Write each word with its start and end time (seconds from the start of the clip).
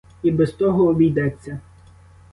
І 0.23 0.31
без 0.31 0.51
того 0.51 0.87
обійдеться. 0.89 1.59